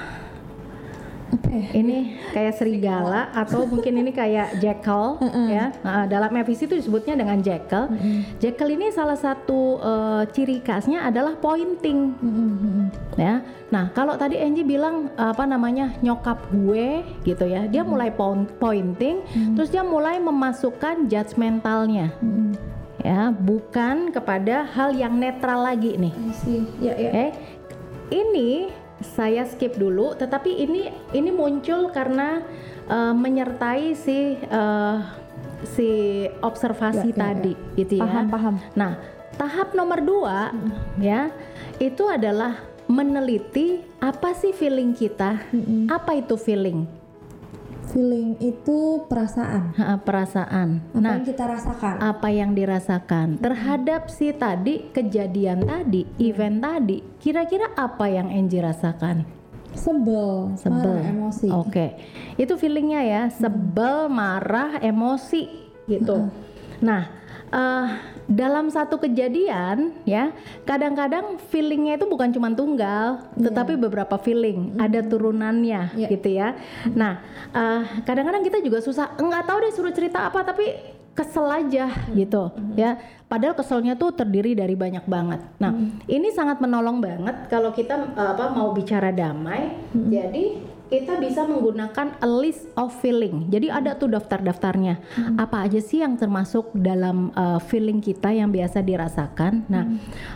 Ya? 1.47 1.63
Ini 1.79 1.99
kayak 2.35 2.59
serigala 2.59 3.31
atau 3.31 3.63
mungkin 3.63 4.03
ini 4.03 4.11
kayak 4.11 4.59
jackal 4.59 5.15
ya. 5.55 5.71
Nah, 5.83 6.07
dalam 6.07 6.31
FVC 6.35 6.67
itu 6.67 6.75
disebutnya 6.75 7.15
dengan 7.15 7.39
jackal. 7.39 7.87
Jackal 8.43 8.75
ini 8.75 8.91
salah 8.91 9.15
satu 9.15 9.79
eh, 9.79 10.23
ciri 10.35 10.59
khasnya 10.59 11.07
adalah 11.07 11.39
pointing 11.39 12.15
ya. 13.15 13.43
Nah, 13.71 13.95
kalau 13.95 14.19
tadi 14.19 14.43
Angie 14.43 14.67
bilang 14.67 15.15
apa 15.15 15.47
namanya 15.47 15.95
nyokap 16.03 16.51
gue 16.51 17.07
gitu 17.23 17.47
ya, 17.47 17.71
dia 17.71 17.87
mulai 17.87 18.11
pon- 18.11 18.51
pointing, 18.59 19.23
terus 19.55 19.71
dia 19.71 19.87
mulai 19.87 20.19
memasukkan 20.19 21.07
judgmentalnya, 21.07 22.11
ya, 23.05 23.33
bukan 23.33 24.13
kepada 24.13 24.65
hal 24.69 24.95
yang 24.95 25.17
netral 25.17 25.65
lagi 25.65 25.97
nih. 25.97 26.15
Ya 26.81 26.95
ya. 26.97 27.11
Eh, 27.29 27.31
ini 28.13 28.69
saya 29.01 29.49
skip 29.49 29.81
dulu, 29.81 30.13
tetapi 30.15 30.53
ini 30.61 30.93
ini 31.17 31.31
muncul 31.33 31.89
karena 31.91 32.45
eh, 32.89 33.15
menyertai 33.17 33.97
si 33.97 34.37
eh, 34.37 34.97
si 35.65 35.91
observasi 36.41 37.13
Ya, 37.13 37.17
ya, 37.17 37.17
ya. 37.17 37.23
tadi, 37.25 37.53
gitu 37.77 37.93
ya. 38.01 38.05
Paham 38.05 38.27
paham. 38.33 38.55
Nah, 38.77 38.93
tahap 39.37 39.73
nomor 39.73 40.01
dua 40.05 40.53
ya 41.01 41.33
itu 41.81 42.05
adalah 42.09 42.61
meneliti 42.91 43.81
apa 44.03 44.35
sih 44.35 44.51
feeling 44.51 44.93
kita, 44.93 45.39
apa 45.89 46.11
itu 46.19 46.35
feeling, 46.35 46.85
Feeling 47.91 48.39
itu 48.39 49.03
perasaan. 49.11 49.75
Ha, 49.75 49.99
perasaan. 49.99 50.69
Apa 50.95 51.01
nah, 51.03 51.15
yang 51.19 51.27
kita 51.27 51.45
rasakan? 51.51 51.95
apa 51.99 52.29
yang 52.31 52.51
dirasakan 52.55 53.27
terhadap 53.43 54.07
si 54.07 54.31
tadi 54.31 54.89
kejadian 54.95 55.67
tadi, 55.67 56.07
event 56.23 56.63
tadi, 56.63 57.03
kira-kira 57.19 57.75
apa 57.75 58.07
yang 58.07 58.31
Angie 58.31 58.63
rasakan? 58.63 59.27
Sebel, 59.75 60.55
Sebel, 60.59 60.99
marah, 60.99 61.11
emosi. 61.11 61.49
Oke, 61.51 61.87
itu 62.39 62.55
feelingnya 62.59 63.03
ya, 63.07 63.23
sebel, 63.31 64.11
marah, 64.11 64.83
emosi 64.83 65.47
gitu. 65.87 66.31
Nah, 66.83 67.20
eh, 67.51 67.87
dalam 68.25 68.71
satu 68.71 68.97
kejadian 68.97 69.91
ya, 70.07 70.31
kadang-kadang 70.63 71.39
feelingnya 71.51 71.99
itu 71.99 72.07
bukan 72.07 72.31
cuma 72.31 72.49
tunggal, 72.51 73.27
tetapi 73.35 73.75
beberapa 73.75 74.15
feeling, 74.17 74.79
ada 74.79 75.03
turunannya 75.03 75.91
Iya. 75.99 76.09
gitu 76.09 76.29
ya. 76.31 76.55
Nah, 76.95 77.19
eh, 77.51 77.83
kadang-kadang 78.03 78.43
kita 78.43 78.63
juga 78.63 78.79
susah, 78.79 79.19
nggak 79.19 79.45
tahu 79.45 79.59
deh 79.61 79.73
suruh 79.75 79.91
cerita 79.91 80.31
apa, 80.31 80.47
tapi 80.47 80.71
kesel 81.11 81.51
aja 81.51 81.91
gitu 82.15 82.55
ya. 82.79 82.97
Padahal 83.27 83.55
keselnya 83.55 83.95
tuh 83.95 84.15
terdiri 84.15 84.55
dari 84.55 84.75
banyak 84.75 85.05
banget. 85.07 85.43
Nah, 85.59 85.75
ini 86.07 86.31
sangat 86.31 86.59
menolong 86.59 87.03
banget 87.03 87.51
kalau 87.51 87.71
kita 87.71 88.15
eh, 88.15 88.29
apa 88.31 88.55
mau 88.55 88.71
bicara 88.71 89.11
damai. 89.11 89.75
Jadi 89.93 90.63
kita 90.91 91.23
bisa 91.23 91.47
menggunakan 91.47 92.19
a 92.19 92.27
list 92.27 92.67
of 92.75 92.91
feeling. 92.99 93.47
Jadi 93.47 93.71
ada 93.71 93.95
tuh 93.95 94.11
daftar-daftarnya. 94.11 94.99
Apa 95.39 95.71
aja 95.71 95.79
sih 95.79 96.03
yang 96.03 96.19
termasuk 96.19 96.75
dalam 96.75 97.31
uh, 97.39 97.63
feeling 97.63 98.03
kita 98.03 98.35
yang 98.35 98.51
biasa 98.51 98.83
dirasakan. 98.83 99.71
Nah, 99.71 99.87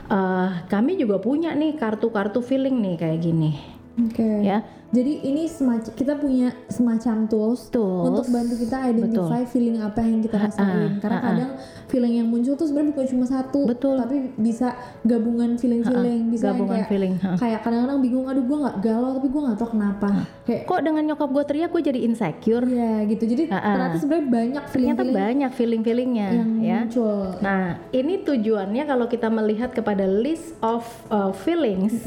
uh, 0.06 0.48
kami 0.70 0.94
juga 0.94 1.18
punya 1.18 1.50
nih 1.58 1.74
kartu-kartu 1.74 2.38
feeling 2.38 2.78
nih 2.78 2.96
kayak 3.02 3.18
gini. 3.18 3.73
Oke. 3.94 4.42
Ya. 4.42 4.66
Jadi 4.94 5.26
ini 5.26 5.50
semacam 5.50 5.90
kita 5.90 6.14
punya 6.14 6.54
semacam 6.70 7.26
tools, 7.26 7.66
Tools. 7.66 8.14
untuk 8.14 8.26
bantu 8.30 8.54
kita 8.62 8.94
identify 8.94 9.42
feeling 9.42 9.82
apa 9.82 10.06
yang 10.06 10.22
kita 10.22 10.38
rasain. 10.38 11.02
Karena 11.02 11.18
ha-ha. 11.18 11.28
kadang 11.34 11.50
feeling 11.90 12.14
yang 12.22 12.30
muncul 12.30 12.54
tuh 12.54 12.70
sebenarnya 12.70 12.94
bukan 12.94 13.06
cuma 13.10 13.26
satu, 13.26 13.66
Betul. 13.66 13.98
tapi 13.98 14.30
bisa 14.38 14.70
gabungan 15.02 15.58
feeling-feeling, 15.58 16.30
bisa 16.30 16.46
yang 16.46 16.54
Gabungan 16.54 16.78
kayak 16.78 16.86
feeling, 16.86 17.14
ha. 17.18 17.34
kayak 17.34 17.66
kadang-kadang 17.66 17.98
bingung, 17.98 18.26
aduh 18.30 18.46
gue 18.46 18.58
nggak 18.62 18.76
galau 18.78 19.10
tapi 19.18 19.26
gue 19.26 19.42
nggak 19.42 19.58
tahu 19.58 19.68
kenapa. 19.74 20.10
Kayak 20.46 20.62
Kok 20.62 20.80
dengan 20.86 21.02
nyokap 21.10 21.28
gue 21.34 21.44
teriak 21.44 21.70
gue 21.74 21.82
jadi 21.82 22.00
insecure? 22.06 22.66
ya 22.70 22.94
gitu. 23.02 23.24
Jadi 23.26 23.42
Ha-ha. 23.50 23.70
ternyata 23.74 23.96
sebenarnya 23.98 24.26
banyak 24.30 24.62
Ternyata 24.62 24.70
feeling-feeling 24.70 25.14
banyak 25.18 25.50
feeling-feelingnya 25.58 26.28
yang 26.30 26.50
ya. 26.62 26.78
muncul. 26.86 27.34
Nah, 27.42 27.82
ini 27.90 28.22
tujuannya 28.22 28.82
kalau 28.86 29.10
kita 29.10 29.26
melihat 29.26 29.74
kepada 29.74 30.06
list 30.06 30.54
of 30.62 30.86
uh, 31.10 31.34
feelings 31.34 31.98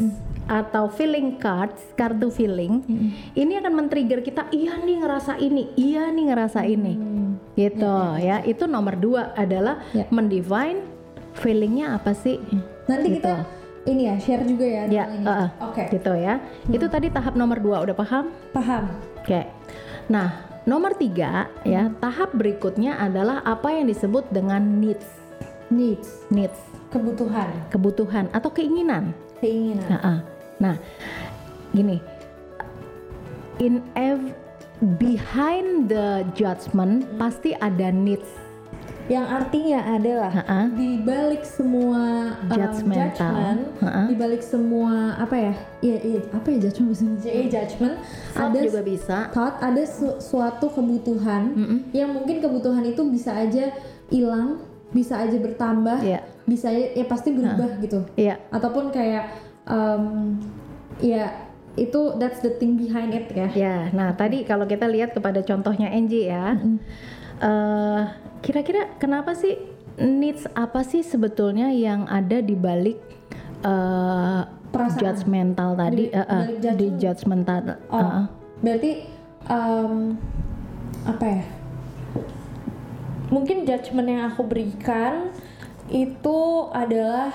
atau 0.48 0.88
feeling 0.88 1.36
cards, 1.38 1.80
kartu 1.94 2.28
feeling, 2.28 2.82
ini 3.34 3.54
akan 3.56 3.74
men-trigger 3.74 4.20
kita, 4.20 4.48
iya 4.50 4.76
nih 4.78 5.04
ngerasa 5.04 5.36
ini, 5.38 5.70
iya 5.76 6.08
nih 6.08 6.32
ngerasa 6.32 6.64
ini, 6.64 6.96
gitu 7.54 7.94
ya. 8.18 8.40
Itu 8.42 8.66
nomor 8.66 8.96
dua 8.96 9.32
adalah 9.34 9.84
Ya. 9.92 10.08
mendefine 10.08 10.84
feelingnya 11.36 11.94
apa 11.94 12.12
sih, 12.12 12.40
Nanti 12.86 13.14
Gitu. 13.14 13.20
kita 13.22 13.44
ini 13.86 14.02
ya 14.04 14.16
share 14.18 14.44
juga 14.44 14.66
ya 14.66 14.82
ya, 14.86 15.04
tentang 15.06 15.16
ini. 15.16 15.26
uh-uh, 15.28 15.50
Oke, 15.68 15.84
gitu 15.92 16.14
ya. 16.14 16.34
Itu 16.68 16.86
tadi 16.88 17.08
tahap 17.08 17.36
nomor 17.36 17.60
dua, 17.60 17.84
udah 17.84 17.94
paham? 17.94 18.32
paham. 18.52 18.84
Oke. 19.20 19.44
Nah, 20.08 20.32
nomor 20.64 20.96
tiga 20.96 21.52
ya, 21.62 21.92
tahap 22.00 22.32
berikutnya 22.32 22.96
adalah 22.96 23.44
apa 23.44 23.72
yang 23.72 23.86
disebut 23.86 24.28
dengan 24.30 24.64
needs, 24.80 25.08
Needs, 25.68 26.24
needs, 26.32 26.56
kebutuhan, 26.88 27.52
kebutuhan 27.68 28.32
atau 28.32 28.48
keinginan. 28.48 29.12
keinginan. 29.38 29.84
Nah, 29.86 30.00
ah. 30.02 30.20
Nah, 30.58 30.76
gini, 31.72 32.02
in 33.60 33.82
ev 33.94 34.22
behind 34.98 35.90
the 35.90 36.22
judgment 36.34 37.06
pasti 37.18 37.54
ada 37.54 37.90
needs. 37.90 38.30
Yang 39.08 39.28
artinya 39.32 39.80
adalah 39.88 40.32
Ha-ha. 40.36 40.62
di 40.68 41.00
balik 41.00 41.48
semua 41.48 42.36
um, 42.44 42.52
judgment, 42.52 43.16
Ha-ha. 43.80 44.04
di 44.04 44.16
balik 44.20 44.44
semua 44.44 45.16
apa 45.16 45.32
ya? 45.40 45.54
Iya, 45.80 45.98
iya, 46.04 46.22
apa 46.36 46.48
ya 46.52 46.68
judgment? 46.68 46.92
Iya, 47.24 47.44
judgment. 47.48 47.96
Thought 48.36 48.52
ada 48.52 48.60
juga 48.68 48.82
bisa. 48.84 49.18
thought, 49.32 49.56
ada 49.64 49.84
su- 49.88 50.20
suatu 50.20 50.68
kebutuhan 50.68 51.56
Mm-mm. 51.56 51.80
yang 51.96 52.12
mungkin 52.12 52.44
kebutuhan 52.44 52.84
itu 52.84 53.00
bisa 53.08 53.32
aja 53.32 53.72
hilang, 54.12 54.60
bisa 54.92 55.24
aja 55.24 55.40
bertambah, 55.40 56.04
Iya. 56.04 56.28
bisa 56.44 56.68
aja 56.68 56.92
ya 56.92 57.06
pasti 57.08 57.32
berubah 57.32 57.80
gitu. 57.80 58.04
Iya, 58.20 58.44
Ataupun 58.52 58.92
kayak 58.92 59.47
um, 59.68 60.36
ya 61.04 61.48
itu 61.78 62.18
that's 62.18 62.42
the 62.42 62.58
thing 62.58 62.74
behind 62.74 63.14
it 63.14 63.30
ya. 63.30 63.48
ya. 63.54 63.76
Nah, 63.94 64.18
tadi 64.18 64.42
kalau 64.42 64.66
kita 64.66 64.90
lihat 64.90 65.14
kepada 65.14 65.46
contohnya 65.46 65.94
Angie 65.94 66.26
ya, 66.26 66.58
eh, 67.38 68.02
kira-kira 68.42 68.98
kenapa 68.98 69.38
sih 69.38 69.62
needs 70.02 70.50
apa 70.58 70.82
sih 70.82 71.06
sebetulnya 71.06 71.70
yang 71.70 72.10
ada 72.10 72.42
di 72.42 72.58
balik 72.58 72.98
eh, 73.62 74.42
Perasaan. 74.68 75.00
judgmental 75.00 75.78
tadi, 75.78 76.10
Di 76.10 76.18
eh, 76.18 76.26
eh, 76.26 76.42
balik 76.58 76.76
di 76.82 76.88
judgmental? 76.98 77.60
Oh, 77.94 78.02
eh, 78.02 78.10
eh. 78.10 78.26
berarti 78.66 78.92
um, 79.46 79.94
apa 81.06 81.26
ya? 81.30 81.44
Mungkin 83.28 83.68
judgement 83.68 84.08
yang 84.08 84.24
aku 84.34 84.42
berikan 84.48 85.30
itu 85.92 86.40
adalah 86.72 87.32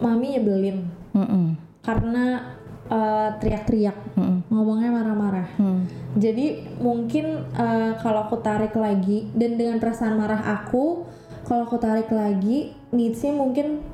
mami 0.00 0.36
nyebelin 0.36 0.84
Mm-mm, 1.16 1.56
karena 1.86 2.58
uh, 2.90 3.30
teriak-teriak, 3.38 3.94
mm-mm, 4.18 4.50
ngomongnya 4.50 4.90
marah-marah. 4.90 5.48
mm. 5.54 5.80
Jadi 6.18 6.66
mungkin 6.82 7.46
uh, 7.54 7.94
kalau 8.02 8.26
aku 8.26 8.42
tarik 8.42 8.74
lagi 8.74 9.30
dan 9.38 9.54
dengan 9.54 9.78
perasaan 9.78 10.18
marah 10.18 10.42
aku, 10.42 11.06
kalau 11.46 11.62
aku 11.70 11.78
tarik 11.78 12.10
lagi, 12.10 12.74
needsnya 12.90 13.30
mungkin 13.30 13.86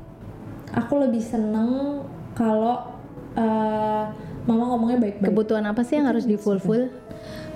aku 0.73 0.97
lebih 0.97 1.21
seneng 1.21 2.01
kalau 2.33 2.97
uh, 3.37 4.09
mama 4.49 4.63
ngomongnya 4.73 4.97
baik-baik. 4.97 5.29
Kebutuhan 5.29 5.69
apa 5.69 5.85
sih 5.85 6.01
yang 6.01 6.09
harus 6.09 6.25
difulfill? 6.25 6.89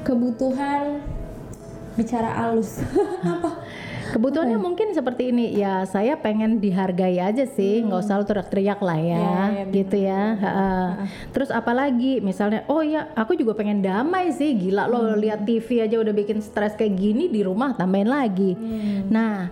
kebutuhan 0.08 1.04
bicara 2.00 2.32
halus 2.32 2.80
apa 3.36 3.67
Kebutuhannya 4.14 4.60
mungkin 4.60 4.96
seperti 4.96 5.36
ini. 5.36 5.58
Ya 5.58 5.84
saya 5.84 6.16
pengen 6.16 6.64
dihargai 6.64 7.20
aja 7.20 7.44
sih. 7.44 7.84
Nggak 7.84 8.00
usah 8.08 8.16
lu 8.20 8.26
teriak-teriak 8.26 8.80
lah 8.80 9.00
ya, 9.00 9.18
Ya, 9.18 9.38
ya, 9.52 9.64
gitu 9.74 9.98
ya. 9.98 10.24
Ha-ha. 10.38 10.72
terus 11.36 11.50
apalagi 11.52 12.24
misalnya 12.24 12.64
oh 12.72 12.82
ya 12.82 13.12
aku 13.14 13.36
juga 13.36 13.58
pengen 13.58 13.84
damai 13.84 14.32
sih. 14.32 14.56
Gila 14.56 14.88
lo 14.88 15.16
lihat 15.20 15.44
TV 15.44 15.84
aja 15.84 16.00
udah 16.00 16.14
bikin 16.16 16.40
stres 16.40 16.74
kayak 16.80 16.96
gini 16.96 17.28
di 17.28 17.44
rumah 17.44 17.76
tambahin 17.76 18.10
lagi. 18.10 18.56
Nah 19.12 19.52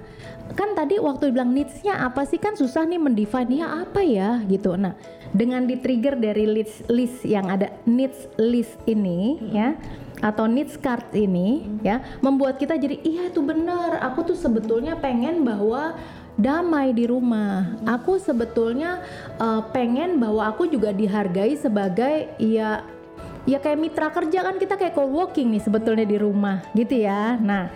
kan 0.55 0.77
tadi 0.77 1.01
waktu 1.01 1.33
bilang 1.33 1.51
needs-nya 1.51 2.05
apa 2.05 2.23
sih? 2.23 2.37
Kan 2.37 2.55
susah 2.55 2.85
nih 2.85 3.01
mendefine. 3.01 3.51
Ya 3.65 3.83
apa 3.83 4.01
ya? 4.05 4.39
Gitu. 4.45 4.77
Nah 4.77 4.95
dengan 5.35 5.67
di 5.67 5.75
trigger 5.75 6.15
dari 6.15 6.47
list 6.47 6.87
list 6.87 7.27
yang 7.27 7.51
ada 7.51 7.75
needs 7.83 8.31
list 8.39 8.79
ini 8.87 9.35
ya 9.51 9.75
atau 10.23 10.47
needs 10.47 10.79
card 10.79 11.03
ini 11.11 11.67
ya 11.83 11.99
membuat 12.23 12.55
kita 12.55 12.79
jadi 12.79 12.99
iya 13.03 13.23
itu 13.27 13.43
bener 13.43 13.99
aku 13.99 14.31
tuh 14.31 14.37
sebetulnya 14.39 14.95
pengen 14.95 15.43
bahwa 15.43 15.95
damai 16.35 16.91
di 16.91 17.07
rumah. 17.07 17.79
Aku 17.87 18.19
sebetulnya 18.19 19.01
eh, 19.39 19.61
pengen 19.71 20.19
bahwa 20.19 20.51
aku 20.51 20.67
juga 20.67 20.91
dihargai 20.91 21.55
sebagai 21.55 22.35
ya 22.39 22.83
ya 23.45 23.61
kayak 23.61 23.79
mitra 23.79 24.09
kerja 24.09 24.41
kan 24.41 24.55
kita 24.57 24.75
kayak 24.75 24.97
co-working 24.97 25.53
nih 25.53 25.63
sebetulnya 25.63 26.05
di 26.05 26.17
rumah 26.19 26.61
gitu 26.75 26.95
ya. 27.07 27.39
Nah 27.39 27.71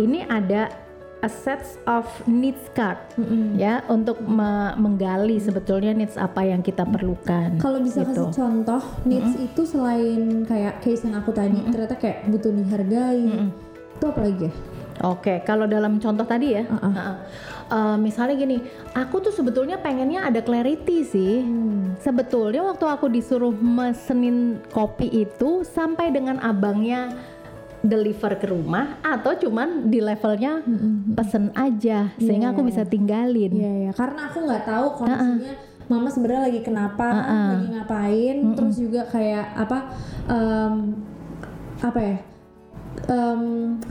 ini 0.00 0.24
ada 0.26 0.81
a 1.22 1.30
set 1.30 1.62
of 1.86 2.04
needs 2.26 2.66
card 2.74 2.98
ya 3.54 3.86
untuk 3.86 4.18
me- 4.26 4.74
menggali 4.74 5.38
sebetulnya 5.38 5.94
needs 5.94 6.18
apa 6.18 6.42
yang 6.42 6.60
kita 6.66 6.82
perlukan. 6.82 7.62
Kalau 7.62 7.78
bisa 7.78 8.02
gitu. 8.02 8.26
kasih 8.26 8.42
contoh, 8.42 8.82
needs 9.06 9.38
itu 9.38 9.62
selain 9.62 10.42
kayak 10.42 10.82
case 10.82 11.06
yang 11.06 11.14
aku 11.14 11.30
tadi, 11.30 11.62
ternyata 11.70 11.94
kayak 11.94 12.26
butuh 12.26 12.50
dihargai. 12.50 13.54
Itu 13.98 14.04
apa 14.10 14.20
lagi 14.26 14.50
ya? 14.50 14.52
Oke, 15.02 15.40
kalau 15.42 15.64
dalam 15.66 15.98
contoh 15.98 16.26
tadi 16.26 16.58
ya, 16.58 16.62
Uh-uh. 16.68 16.84
uh-uh. 16.90 17.16
Uh, 17.72 17.96
misalnya 17.96 18.36
gini, 18.36 18.60
aku 18.92 19.24
tuh 19.24 19.32
sebetulnya 19.32 19.80
pengennya 19.80 20.28
ada 20.28 20.44
clarity 20.44 21.08
sih. 21.08 21.40
Hmm. 21.40 21.96
Sebetulnya 21.96 22.60
waktu 22.60 22.84
aku 22.84 23.08
disuruh 23.08 23.56
mesenin 23.56 24.60
kopi 24.68 25.08
itu 25.08 25.64
sampai 25.64 26.12
dengan 26.12 26.36
abangnya 26.44 27.16
deliver 27.82 28.38
ke 28.38 28.46
rumah 28.46 29.02
atau 29.02 29.34
cuman 29.34 29.90
di 29.90 29.98
levelnya 29.98 30.62
pesen 31.18 31.50
aja 31.58 32.14
sehingga 32.16 32.54
aku 32.54 32.62
bisa 32.62 32.86
tinggalin. 32.86 33.50
Iya 33.52 33.72
ya, 33.88 33.92
karena 33.92 34.30
aku 34.30 34.38
nggak 34.46 34.64
tahu 34.64 34.86
kondisinya 35.02 35.54
mama 35.90 36.08
sebenarnya 36.08 36.42
lagi 36.48 36.60
kenapa, 36.62 37.06
lagi 37.10 37.66
ngapain, 37.74 38.36
terus 38.54 38.74
juga 38.78 39.02
kayak 39.10 39.46
apa, 39.58 39.78
em, 40.30 40.74
apa 41.82 42.00
ya, 42.00 42.16
em, 43.12 43.42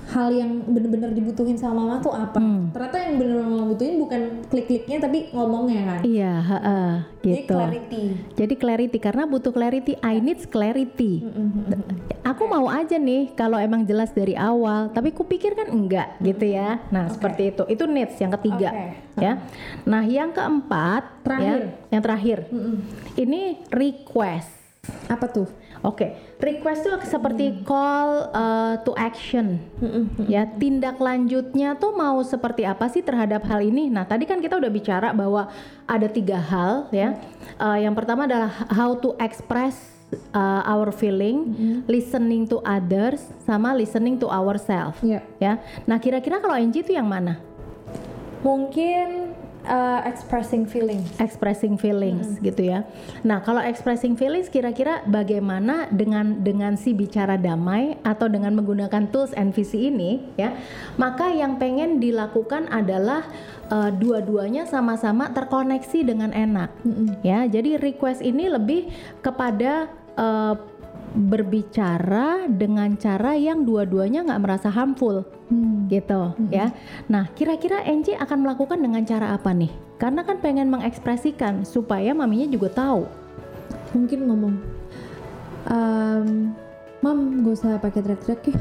hal 0.10 0.30
yang 0.34 0.66
bener-bener 0.66 1.13
dibutuhin 1.13 1.54
sama 1.54 1.86
mama 1.86 2.01
tuh 2.01 2.10
apa? 2.10 2.42
Ternyata 2.74 2.98
yang 2.98 3.13
bener-bener 3.22 3.46
mama 3.46 3.66
butuhin 3.70 3.96
bukan 4.01 4.22
klik-kliknya 4.50 4.98
tapi 4.98 5.30
ngomongnya 5.30 5.82
kan. 5.86 6.00
Iya, 6.01 6.34
heeh, 6.42 6.90
Jadi 7.22 7.38
gitu. 7.46 7.54
clarity. 7.54 8.04
Jadi 8.34 8.54
clarity 8.58 8.98
karena 8.98 9.24
butuh 9.30 9.54
clarity, 9.54 9.94
I 10.01 10.18
need 10.18 10.42
clarity. 10.50 11.22
Aku 12.25 12.50
mau 12.50 12.66
aja 12.66 12.98
nih 12.98 13.34
kalau 13.38 13.62
emang 13.62 13.86
jelas 13.86 14.10
dari 14.10 14.34
awal, 14.34 14.90
tapi 14.90 15.13
kupikir 15.13 15.54
kan 15.54 15.70
enggak 15.70 16.18
gitu 16.22 16.50
ya. 16.50 16.82
Nah, 16.90 17.06
seperti 17.13 17.54
itu. 17.54 17.63
Itu 17.70 17.86
needs 17.86 18.18
yang 18.18 18.34
ketiga 18.42 18.70
Oke. 18.74 19.22
ya. 19.22 19.34
Nah, 19.86 20.04
yang 20.06 20.34
keempat 20.34 21.22
Terakhir. 21.22 21.60
ya, 21.62 21.94
yang 21.94 22.01
terakhir. 22.01 22.38
Ini 23.13 23.42
request. 23.70 24.50
Apa 25.06 25.30
tuh? 25.30 25.46
Oke, 25.82 26.14
request 26.38 26.86
itu 26.86 26.94
seperti 27.10 27.66
call 27.66 28.30
uh, 28.38 28.78
to 28.86 28.94
action. 28.94 29.58
Ya, 30.30 30.46
tindak 30.46 31.02
lanjutnya 31.02 31.74
tuh 31.74 31.98
mau 31.98 32.22
seperti 32.22 32.70
apa 32.70 32.86
sih 32.86 33.02
terhadap 33.02 33.42
hal 33.50 33.66
ini? 33.66 33.90
Nah, 33.90 34.06
tadi 34.06 34.30
kan 34.30 34.38
kita 34.38 34.62
udah 34.62 34.70
bicara 34.70 35.10
bahwa 35.10 35.50
ada 35.90 36.06
tiga 36.06 36.38
hal 36.38 36.86
ya. 36.94 37.18
Uh, 37.58 37.82
yang 37.82 37.98
pertama 37.98 38.30
adalah 38.30 38.54
how 38.70 38.94
to 38.94 39.18
express 39.18 39.74
uh, 40.38 40.62
our 40.70 40.94
feeling, 40.94 41.50
listening 41.90 42.46
to 42.46 42.62
others, 42.62 43.34
sama 43.42 43.74
listening 43.74 44.22
to 44.22 44.30
ourselves. 44.30 45.02
Iya. 45.02 45.26
Ya, 45.42 45.54
nah 45.90 45.98
kira-kira 45.98 46.38
kalau 46.38 46.54
Angie 46.54 46.86
itu 46.86 46.94
yang 46.94 47.10
mana? 47.10 47.42
Mungkin 48.46 49.31
uh, 49.65 50.01
expressing 50.06 50.65
feelings. 50.65 51.08
expressing 51.18 51.77
feelings 51.77 52.38
gitu 52.41 52.72
ya. 52.72 52.88
Nah, 53.22 53.41
kalau 53.41 53.62
expressing 53.62 54.18
feelings 54.18 54.50
kira-kira 54.50 55.06
bagaimana 55.06 55.89
dengan 55.91 56.41
dengan 56.41 56.77
si 56.77 56.94
bicara 56.96 57.38
damai 57.38 57.98
atau 58.01 58.30
dengan 58.30 58.58
menggunakan 58.58 59.10
tools 59.10 59.34
NVC 59.34 59.91
ini 59.94 60.22
ya. 60.38 60.53
Maka 60.98 61.30
yang 61.34 61.58
pengen 61.62 62.01
dilakukan 62.01 62.70
adalah 62.70 63.25
uh, 63.72 63.89
dua-duanya 63.89 64.68
sama-sama 64.68 65.32
terkoneksi 65.32 66.00
dengan 66.06 66.32
enak. 66.36 66.70
Ya, 67.22 67.46
jadi 67.48 67.80
request 67.80 68.20
ini 68.22 68.51
lebih 68.51 68.91
kepada 69.24 69.88
uh, 70.20 70.56
berbicara 71.12 72.48
dengan 72.48 72.96
cara 72.96 73.36
yang 73.36 73.68
dua-duanya 73.68 74.24
nggak 74.24 74.41
merasa 74.41 74.72
harmful 74.72 75.27
gitu 75.91 76.32
ya. 76.48 76.72
Nah, 77.12 77.27
kira-kira 77.36 77.84
Angie 77.84 78.15
akan 78.15 78.48
melakukan 78.48 78.80
dengan 78.80 79.03
cara 79.03 79.36
apa 79.36 79.51
nih? 79.51 79.72
Karena 80.00 80.24
kan 80.24 80.39
pengen 80.39 80.72
mengekspresikan 80.72 81.68
supaya 81.68 82.15
maminya 82.15 82.48
juga 82.48 82.72
tahu. 82.72 83.03
Mungkin 83.91 84.20
ngomong, 84.32 84.56
um, 85.68 86.56
Mam, 87.01 87.44
gak 87.44 87.53
usah 87.60 87.82
pakai 87.82 88.02
teriak-teriak 88.06 88.41
ya. 88.47 88.58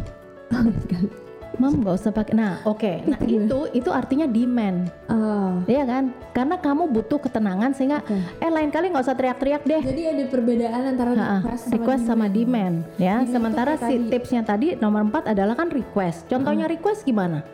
Mam 1.61 1.77
nggak 1.77 1.95
usah 1.95 2.09
pakai. 2.09 2.33
Nah, 2.33 2.65
oke. 2.65 3.05
Nah 3.05 3.21
itu 3.37 3.69
itu 3.71 3.91
artinya 3.91 4.25
demand, 4.25 4.89
Oh. 5.07 5.61
ya 5.69 5.85
kan? 5.85 6.09
Karena 6.33 6.57
kamu 6.57 6.89
butuh 6.89 7.21
ketenangan 7.21 7.71
sehingga 7.71 8.01
Oke. 8.01 8.17
eh 8.17 8.49
lain 8.49 8.71
kali 8.71 8.89
nggak 8.89 9.05
usah 9.05 9.13
teriak-teriak 9.13 9.63
deh. 9.63 9.83
Jadi 9.83 10.03
ada 10.09 10.25
perbedaan 10.25 10.83
antara 10.89 11.11
Ha-ha, 11.13 11.37
request 11.39 11.63
sama 11.63 11.75
request 11.77 12.03
sama 12.07 12.27
demand 12.27 12.77
ya. 12.97 13.21
Demand 13.21 13.29
Sementara 13.29 13.73
si 13.77 13.85
tadi. 13.93 14.09
tipsnya 14.09 14.43
tadi 14.43 14.67
nomor 14.75 15.05
4 15.05 15.29
adalah 15.29 15.53
kan 15.53 15.69
request. 15.69 16.25
Contohnya 16.27 16.65
request 16.65 17.05
gimana? 17.05 17.45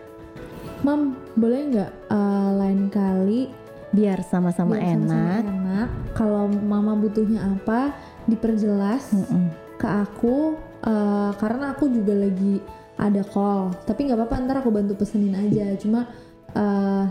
Mam, 0.78 1.18
boleh 1.34 1.60
nggak 1.68 1.90
uh, 2.06 2.50
lain 2.54 2.86
kali 2.86 3.50
Biar 3.88 4.20
sama-sama 4.20 4.76
enak. 4.76 5.40
enak. 5.42 5.88
Kalau 6.12 6.46
mama 6.46 6.92
butuhnya 6.94 7.42
apa, 7.48 7.96
diperjelas 8.26 9.10
Mm-mm. 9.10 9.50
ke 9.74 9.88
aku. 9.88 10.54
uh, 10.78 11.32
karena 11.34 11.72
aku 11.72 11.88
juga 11.88 12.12
lagi 12.12 12.60
ada 12.96 13.22
call. 13.24 13.72
Tapi 13.84 14.08
nggak 14.08 14.18
apa-apa, 14.18 14.36
ntar 14.44 14.56
aku 14.60 14.70
bantu 14.72 14.96
pesenin 14.96 15.36
aja. 15.36 15.76
Cuma 15.80 16.08
uh, 16.56 17.04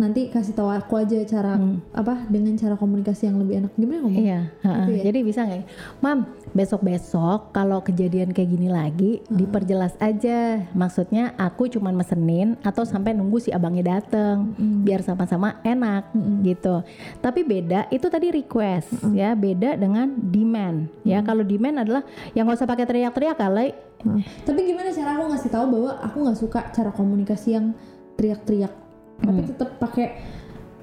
nanti 0.00 0.32
kasih 0.32 0.56
tahu 0.56 0.72
aku 0.72 0.96
aja 0.96 1.20
cara 1.28 1.60
apa 1.92 2.24
dengan 2.32 2.56
cara 2.56 2.74
komunikasi 2.80 3.28
yang 3.28 3.36
lebih 3.36 3.60
enak. 3.60 3.72
Gimana 3.76 4.00
ngomong? 4.08 4.24
Iya. 4.24 4.40
Gitu 4.64 4.90
ya? 4.96 5.02
jadi 5.12 5.18
bisa 5.20 5.40
nggak? 5.44 5.64
Mam, 6.00 6.18
besok-besok 6.56 7.52
kalau 7.52 7.84
kejadian 7.84 8.32
kayak 8.32 8.48
gini 8.48 8.72
lagi, 8.72 9.20
diperjelas 9.28 9.92
aja. 10.00 10.64
Maksudnya 10.72 11.36
aku 11.36 11.68
cuman 11.68 11.92
mesenin 11.92 12.56
atau 12.64 12.88
sampai 12.88 13.12
nunggu 13.12 13.44
si 13.44 13.52
abangnya 13.52 14.00
dateng, 14.00 14.56
biar 14.56 15.04
sama-sama 15.04 15.60
enak 15.60 16.08
gitu. 16.40 16.80
Tapi 17.20 17.44
beda, 17.44 17.92
itu 17.92 18.08
tadi 18.08 18.32
request 18.32 19.04
ya, 19.12 19.36
beda 19.36 19.76
dengan 19.76 20.08
demand 20.16 20.88
ya. 21.04 21.20
Kalau 21.20 21.44
demand 21.44 21.84
adalah 21.84 22.02
yang 22.32 22.48
nggak 22.48 22.56
usah 22.56 22.70
pakai 22.70 22.88
teriak-teriak 22.88 23.36
kali. 23.36 23.76
Hah. 24.00 24.24
Tapi 24.48 24.64
gimana 24.64 24.88
cara 24.96 25.12
aku 25.12 25.28
ngasih 25.28 25.50
tahu 25.52 25.64
bahwa 25.76 25.90
aku 26.00 26.16
nggak 26.24 26.38
suka 26.40 26.60
cara 26.72 26.88
komunikasi 26.88 27.52
yang 27.52 27.76
teriak-teriak, 28.16 28.72
tapi 29.20 29.40
tetap 29.46 29.70
pakai 29.78 30.06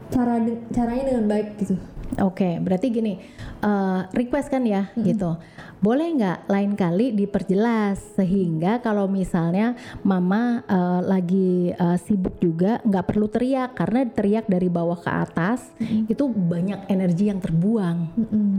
cara 0.08 0.40
caranya 0.72 1.04
dengan 1.12 1.26
baik 1.28 1.60
gitu. 1.60 1.76
Oke, 2.24 2.56
berarti 2.64 2.88
gini, 2.88 3.20
eh, 3.60 4.02
request 4.16 4.48
kan 4.48 4.64
ya, 4.64 4.88
gitu. 4.96 5.36
Boleh 5.84 6.08
nggak 6.16 6.48
lain 6.48 6.72
kali 6.80 7.12
diperjelas 7.12 8.00
sehingga 8.16 8.80
kalau 8.80 9.12
misalnya 9.12 9.76
mama 10.08 10.64
eh, 10.64 11.02
lagi 11.04 11.76
eh, 11.76 11.98
sibuk 12.00 12.40
juga 12.40 12.80
nggak 12.88 13.06
perlu 13.12 13.28
teriak 13.28 13.76
karena 13.76 14.08
teriak 14.08 14.48
dari 14.48 14.72
bawah 14.72 14.96
ke 14.96 15.12
atas 15.12 15.68
itu 16.08 16.32
banyak 16.32 16.88
energi 16.88 17.28
yang 17.28 17.44
terbuang. 17.44 17.98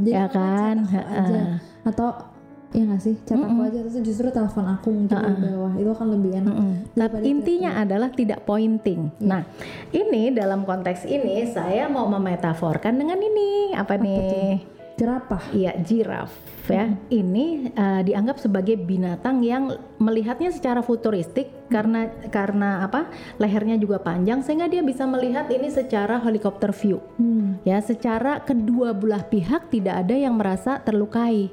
Jadi 0.05 0.13
Ya 0.13 0.29
kan? 0.29 0.85
aja. 0.85 1.65
Atau 1.89 2.38
ya 2.69 2.85
nggak 2.85 3.01
sih 3.01 3.17
chat 3.25 3.41
aku 3.41 3.65
aja 3.65 3.81
terus 3.81 3.97
justru 4.05 4.29
telepon 4.29 4.69
aku 4.69 4.93
mungkin 4.93 5.17
di 5.17 5.49
bawah 5.49 5.73
itu 5.81 5.89
akan 5.89 6.09
lebih 6.21 6.31
enak. 6.37 6.55
Mm. 6.55 6.75
Tapi 6.93 6.97
daripada 6.97 7.25
intinya 7.25 7.71
adalah 7.81 8.09
tidak 8.13 8.41
pointing. 8.45 9.01
Nah, 9.25 9.43
ini 9.89 10.37
dalam 10.37 10.69
konteks 10.69 11.09
ini 11.09 11.49
saya 11.49 11.89
mau 11.89 12.05
memetaforkan 12.13 12.93
dengan 12.93 13.17
ini 13.17 13.73
apa, 13.73 13.97
nih? 13.97 14.61
jerapah. 14.99 15.55
Iya, 15.55 15.79
giraffe 15.81 16.58
ya. 16.71 16.87
Ini 17.09 17.75
uh, 17.75 18.03
dianggap 18.05 18.39
sebagai 18.39 18.77
binatang 18.79 19.41
yang 19.43 19.75
melihatnya 19.99 20.55
secara 20.55 20.85
futuristik 20.85 21.51
karena 21.69 22.09
karena 22.33 22.85
apa? 22.87 23.13
Lehernya 23.37 23.77
juga 23.77 24.01
panjang 24.01 24.41
sehingga 24.41 24.71
dia 24.71 24.81
bisa 24.81 25.05
melihat 25.05 25.49
ini 25.53 25.69
secara 25.69 26.17
helikopter 26.21 26.73
view. 26.73 27.03
Hmm. 27.21 27.61
Ya, 27.65 27.81
secara 27.85 28.41
kedua 28.41 28.97
belah 28.97 29.25
pihak 29.27 29.69
tidak 29.69 30.07
ada 30.07 30.17
yang 30.17 30.37
merasa 30.37 30.81
terlukai. 30.81 31.53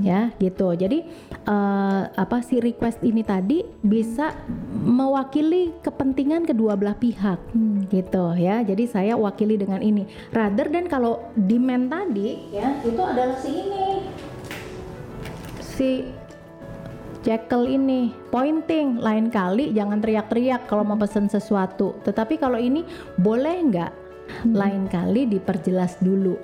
Ya, 0.00 0.32
gitu. 0.40 0.72
Jadi 0.72 1.04
uh, 1.44 2.08
apa 2.16 2.40
si 2.40 2.62
request 2.62 3.04
ini 3.04 3.20
tadi 3.20 3.64
bisa 3.84 4.32
mewakili 4.80 5.76
kepentingan 5.84 6.48
kedua 6.48 6.76
belah 6.78 6.96
pihak. 6.96 7.40
Gitu 7.92 8.24
ya. 8.40 8.64
Jadi 8.64 8.84
saya 8.88 9.14
wakili 9.20 9.60
dengan 9.60 9.84
ini. 9.84 10.08
Rather 10.32 10.72
dan 10.72 10.88
kalau 10.88 11.20
demand 11.36 11.92
tadi 11.92 12.48
ya 12.54 12.80
itu 12.80 13.02
adalah 13.02 13.36
si 13.36 13.50
ini 13.50 14.08
si 15.80 16.04
Jekyll 17.24 17.64
ini. 17.64 18.12
Pointing 18.28 19.00
lain 19.00 19.32
kali 19.32 19.72
jangan 19.72 20.04
teriak-teriak 20.04 20.68
kalau 20.68 20.84
mau 20.84 21.00
pesen 21.00 21.32
sesuatu. 21.32 21.96
Tetapi 22.04 22.36
kalau 22.36 22.60
ini 22.60 22.84
boleh 23.16 23.56
nggak? 23.72 23.92
Lain 24.52 24.86
kali 24.86 25.26
diperjelas 25.26 25.98
dulu. 26.04 26.36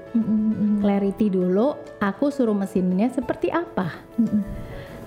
Clarity 0.81 1.29
dulu 1.29 1.77
aku 2.01 2.33
suruh 2.33 2.57
mesinnya 2.57 3.13
seperti 3.13 3.53
apa? 3.53 3.93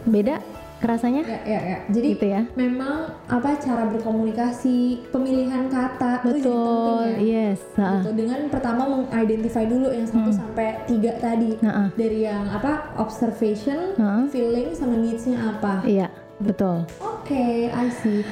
Beda 0.06 0.39
kerasanya 0.80 1.22
Ya, 1.22 1.39
ya, 1.46 1.60
ya. 1.62 1.78
Jadi 1.88 2.08
gitu 2.13 2.26
ya 2.26 2.42
memang 2.54 2.98
apa 3.26 3.56
cara 3.56 3.88
berkomunikasi, 3.88 4.78
pemilihan 5.08 5.68
kata 5.68 6.24
itu 6.26 6.39
betul 6.42 7.04
penting 7.06 7.20
ya. 7.20 7.52
yes 7.52 7.60
ha. 7.76 8.00
Gitu. 8.00 8.12
Dengan 8.18 8.39
pertama 8.48 8.82
mengidentify 8.88 9.63
dulu 9.63 9.88
yang 9.89 10.04
satu 10.04 10.32
sampai 10.32 10.80
tiga 10.86 11.13
tadi 11.15 11.60
Nah, 11.60 11.74
ah. 11.78 11.88
dari 11.94 12.24
yang 12.24 12.48
apa 12.48 12.96
observation, 12.96 13.94
Ha. 13.96 14.26
feeling 14.28 14.72
sama 14.72 14.96
needs-nya 14.96 15.38
apa. 15.52 15.84
iya 15.84 16.08
betul 16.38 16.88
Oke, 17.00 17.68
I 17.68 17.88
see. 17.94 18.24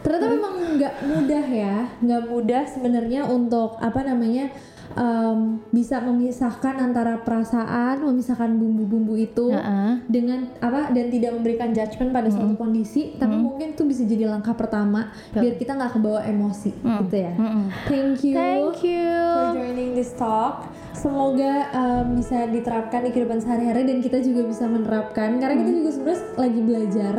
ternyata 0.00 0.26
memang 0.28 0.52
nggak 0.72 0.94
mudah 1.04 1.44
ya 1.46 1.76
nggak 1.94 2.22
mudah 2.26 2.62
sebenarnya 2.64 3.20
untuk 3.26 3.76
apa 3.76 4.00
namanya 4.00 4.48
em, 4.94 5.62
bisa 5.70 6.02
memisahkan 6.02 6.74
antara 6.80 7.22
perasaan 7.22 8.02
memisahkan 8.02 8.50
bumbu-bumbu 8.54 9.14
itu 9.14 9.54
Heeh. 9.54 10.02
dengan 10.10 10.50
apa 10.58 10.90
dan 10.90 11.06
tidak 11.10 11.30
memberikan 11.38 11.70
judgement 11.70 12.10
pada 12.10 12.28
suatu 12.30 12.54
kondisi 12.56 13.14
tapi 13.14 13.34
mungkin 13.34 13.74
itu 13.74 13.82
bisa 13.86 14.02
jadi 14.02 14.26
langkah 14.26 14.54
pertama 14.54 15.10
biar 15.30 15.54
kita 15.54 15.78
nggak 15.78 15.92
kebawa 15.94 16.20
emosi 16.26 16.72
gitu 16.74 17.16
ya 17.16 17.32
Mm-mm. 17.34 17.66
thank 17.86 18.18
you 18.26 18.34
Thank 18.34 18.82
you. 18.82 19.10
for 19.34 19.46
joining 19.56 19.90
this 19.94 20.12
talk. 20.14 20.70
Semoga 20.90 21.70
um, 21.72 22.18
bisa 22.18 22.44
diterapkan 22.50 23.06
di 23.06 23.14
kehidupan 23.14 23.40
sehari-hari 23.40 23.86
dan 23.86 24.02
kita 24.02 24.18
juga 24.20 24.42
bisa 24.44 24.66
menerapkan 24.66 25.38
karena 25.38 25.56
kita 25.62 25.72
juga 25.72 25.90
sebenarnya 25.94 26.24
lagi 26.36 26.60
belajar 26.60 27.14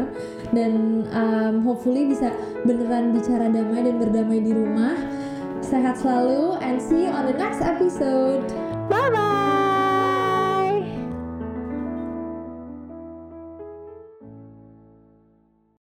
dan 0.52 0.72
um, 1.08 1.56
hopefully 1.64 2.06
bisa 2.06 2.30
beneran 2.62 3.16
bicara 3.16 3.48
damai 3.48 3.82
dan 3.82 3.96
berdamai 3.98 4.40
di 4.44 4.52
rumah 4.54 4.94
sehat 5.72 5.96
selalu 6.04 6.60
and 6.60 6.84
see 6.84 7.08
you 7.08 7.12
on 7.16 7.24
the 7.32 7.38
next 7.40 7.64
episode. 7.64 8.44
Bye 8.92 9.08
bye. 9.08 9.40